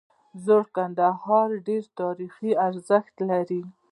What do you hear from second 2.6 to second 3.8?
ارزښت لري